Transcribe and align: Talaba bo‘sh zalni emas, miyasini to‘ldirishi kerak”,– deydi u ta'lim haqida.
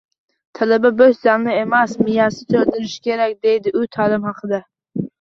Talaba 0.59 0.91
bo‘sh 1.01 1.19
zalni 1.27 1.53
emas, 1.65 1.95
miyasini 2.09 2.51
to‘ldirishi 2.57 3.01
kerak”,– 3.11 3.39
deydi 3.49 3.79
u 3.85 3.89
ta'lim 4.01 4.31
haqida. 4.33 4.67